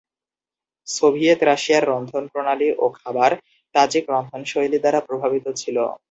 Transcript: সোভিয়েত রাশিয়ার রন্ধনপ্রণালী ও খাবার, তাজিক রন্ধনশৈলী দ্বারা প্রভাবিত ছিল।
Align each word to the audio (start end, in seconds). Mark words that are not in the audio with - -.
সোভিয়েত 0.87 1.39
রাশিয়ার 1.43 1.83
রন্ধনপ্রণালী 1.87 2.69
ও 2.77 2.95
খাবার, 2.99 3.31
তাজিক 3.75 4.03
রন্ধনশৈলী 4.13 4.77
দ্বারা 4.81 4.99
প্রভাবিত 5.07 5.45
ছিল। 5.61 5.77